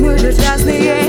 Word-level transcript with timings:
мы 0.00 0.16
же 0.18 0.32
разные. 0.48 0.99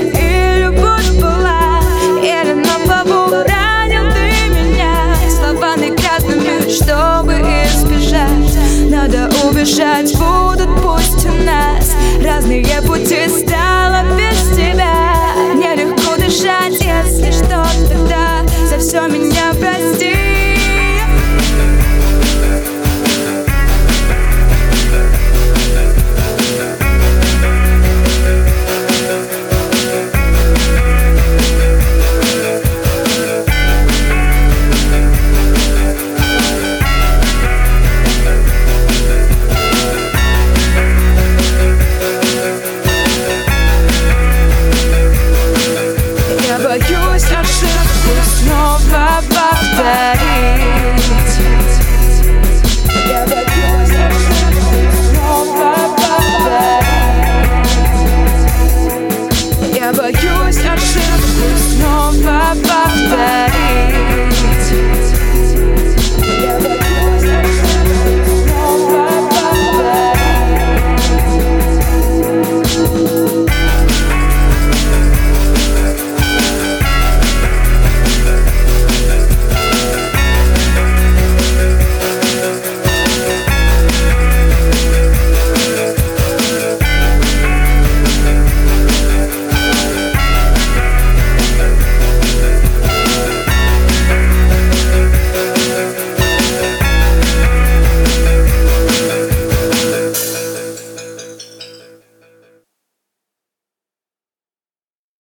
Yeah, 59.82 59.90
but 59.90 60.22
you 60.22 60.30
is 60.42 60.62
not 60.62 60.78
true. 60.78 61.80
No. 61.80 62.02